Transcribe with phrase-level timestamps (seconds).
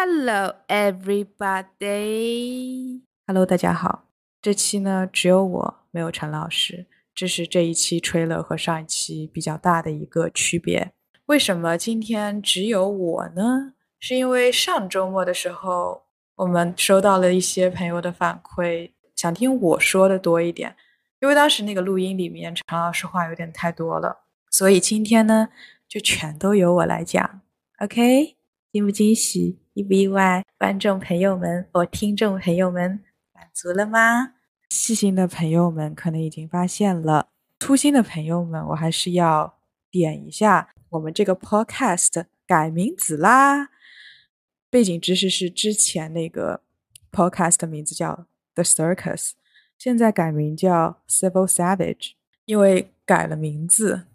[0.00, 1.82] Hello, everybody.
[3.26, 4.04] Hello，大家好。
[4.40, 10.92] 这期呢，只有我没有陈老师，这是这一期 trailer 和上一期比较大的一个区别。
[11.26, 13.74] 为什么今天只有我呢？
[13.98, 16.04] 是因为上周末的时候，
[16.36, 20.76] 我们收到了一些朋友的反馈，想听我说的多一点。
[21.18, 25.48] 因为当时那个录音里面，陈老师话有点太多了，所以今天呢，
[25.88, 27.40] 就全都由我来讲。
[27.80, 28.36] OK，
[28.70, 29.58] 惊不惊喜？
[29.78, 30.44] 意不意外？
[30.58, 32.98] 观众朋友们，我听众朋友们，
[33.32, 34.32] 满足了吗？
[34.70, 37.28] 细心的朋友们可能已经发现了，
[37.60, 43.68] 粗心的朋友们，我还是要点一下，我们这个 Podcast 改名字啦。
[44.68, 46.62] 背景知识是之前那个
[47.12, 48.26] Podcast 名字叫
[48.56, 49.30] The Circus，
[49.78, 52.14] 现在改名叫 Civil Savage，
[52.46, 54.06] 因为改了名字。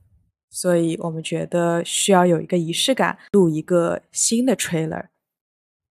[0.50, 5.06] 所以我们觉得需要有一个仪式感，录一个新的 trailer，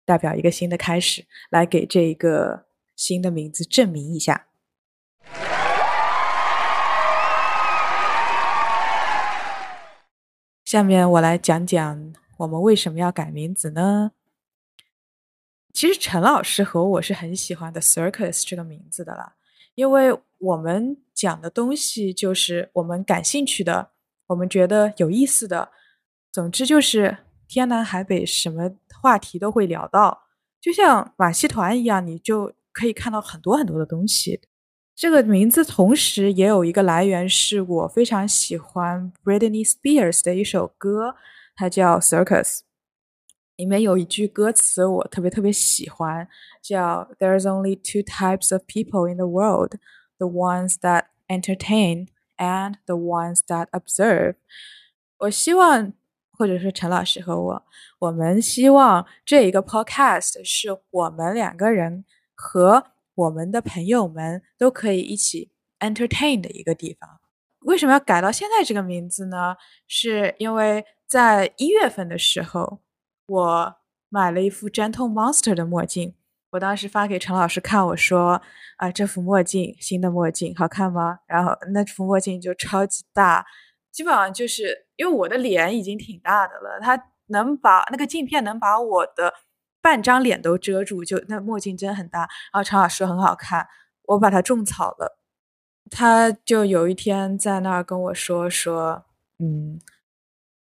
[0.07, 4.47] 代表一个新的开始，来给这一个新的名字证明一下。
[10.63, 14.13] 下面我来讲讲我们为什么要改名字呢？
[15.73, 19.35] 其实陈老师和我是很喜欢的 “circus” 这个名字的啦，
[19.75, 23.91] 因为我们讲的东西就是我们感兴趣的。
[24.27, 25.71] 我们觉得有意思的，
[26.31, 27.17] 总之就是
[27.47, 30.23] 天南海北，什么话题都会聊到，
[30.59, 34.41] 就像马戏团一样，你就可以看到很多很多的东西。
[34.95, 41.15] 这个名字同时也有一个来源，是我非常喜欢 Britney Spears 的一首歌，
[41.55, 42.59] 它叫 Circus，
[43.55, 46.27] 里面有一句歌词我特别特别喜欢，
[46.61, 49.77] 叫 There's only two types of people in the world,
[50.17, 52.07] the ones that entertain.
[52.39, 54.35] And the ones that observe，
[55.17, 55.91] 我希望，
[56.37, 57.63] 或者是陈老师和我，
[57.99, 62.83] 我们希望这一个 podcast 是我们两个人和
[63.15, 67.19] 我们的朋友们都可以一起 entertain 的一个地方。
[67.61, 69.55] 为什么要改到现在这个名字呢？
[69.87, 72.79] 是因为在一月份的时候，
[73.27, 73.75] 我
[74.09, 76.13] 买了一副 Gentle Monster 的墨镜。
[76.51, 78.41] 我当时发给陈老师看，我说
[78.77, 83.45] ：“啊，这副墨镜，新的墨镜，好看吗？”然后那副墨镜就超级大，
[83.91, 89.33] 基本上就是因为我的脸已经挺大的了，它能把那个镜片能把我的
[89.81, 92.19] 半张脸都遮住，就那墨镜真的很大。
[92.19, 93.67] 然后陈老师很好看，
[94.03, 95.17] 我把它种草了，
[95.89, 99.05] 他就有一天在那儿跟我说说
[99.39, 99.79] ：“嗯，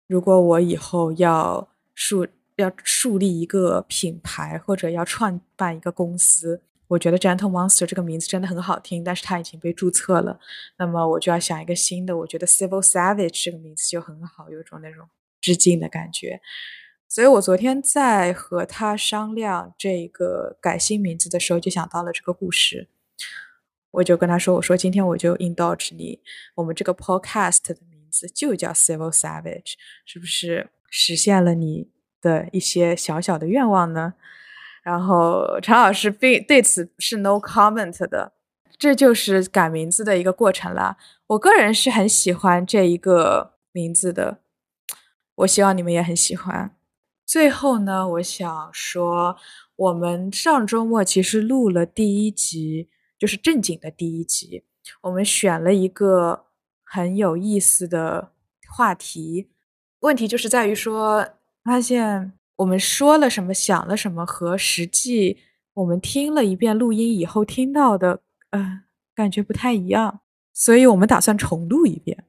[0.08, 2.28] 如果我以后要树。”
[2.60, 10.40] 要树立一个品牌，或者要创办一个公司，我觉得 Gentle Monster 这个名字真的很好听，但是它已经被注册了，
[10.78, 12.18] 那么我就要想一个新的。
[12.18, 15.08] 我觉得 Civil Savage 这个名字就很好，有种那种
[15.40, 16.42] 致敬的感觉。
[17.08, 22.90] 所以我昨天在和他商量这个改新名字的时候，就想到了这个故事。
[23.92, 26.20] 我就跟他说：“我说今天我就 indulge 你，
[26.56, 29.74] 我们这个 podcast 的名字就叫 Civil Savage，
[30.06, 31.90] 是不是实现了你？”
[32.22, 34.14] 的一些小小的愿望呢，
[34.90, 38.34] 然后陈老师并对此是 no comment 的，
[38.76, 40.98] 这就是改名字的一个过程啦。
[41.28, 44.40] 我个人是很喜欢这一个名字的，
[45.36, 46.76] 我希望你们也很喜欢。
[47.24, 49.38] 最后呢，我想说，
[49.76, 52.90] 我们上周末其实录了第一集，
[53.20, 54.64] 就是正经的第一集，
[55.04, 56.46] 我们选了一个
[56.84, 58.32] 很有意思的
[58.76, 59.52] 话题，
[60.00, 61.30] 问题就是在于说。
[61.62, 65.38] 发现我们说了什么、想了什么和实际
[65.76, 68.82] 我们听了一遍录音以后听到的，呃，
[69.16, 70.20] 感觉不太一样，
[70.54, 72.26] 所以我们打算重录一遍。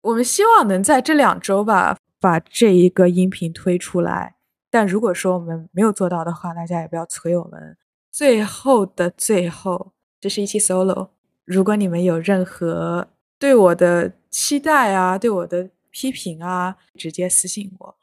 [0.00, 4.36] 我们希望能在这两周吧把这一个音频推出来，
[4.70, 7.76] 但如果说我们没有做到的话，大家也不要催我们。
[8.10, 11.10] 最后的最后，这是一期 solo。
[11.44, 13.06] 如果你们有任何
[13.38, 17.96] 对我的期待啊，对我的批评啊，直接私信我。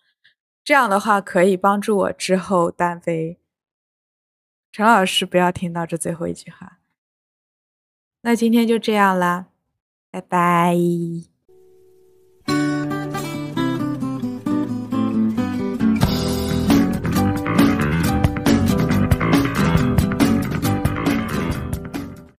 [0.63, 3.39] 这样的话可以帮助我之后单飞。
[4.71, 6.79] 陈老师不要听到这最后一句话。
[8.21, 9.47] 那今天就这样啦，
[10.09, 11.32] 拜拜。